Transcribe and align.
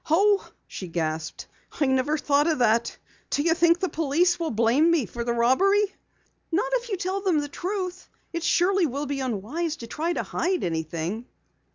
"Oh!" 0.09 0.49
she 0.65 0.87
gasped. 0.87 1.45
"I 1.79 1.85
never 1.85 2.17
thought 2.17 2.47
of 2.47 2.57
that! 2.57 2.97
Do 3.29 3.43
you 3.43 3.53
think 3.53 3.77
the 3.79 3.87
police 3.87 4.39
will 4.39 4.49
blame 4.49 4.89
me 4.89 5.05
for 5.05 5.23
the 5.23 5.31
robbery?" 5.31 5.95
"Not 6.51 6.73
if 6.73 6.89
you 6.89 6.97
tell 6.97 7.21
them 7.21 7.37
the 7.39 7.47
truth. 7.47 8.09
It 8.33 8.41
surely 8.41 8.87
will 8.87 9.05
be 9.05 9.19
unwise 9.19 9.75
to 9.75 9.85
try 9.85 10.11
to 10.13 10.23
hide 10.23 10.63
anything." 10.63 11.27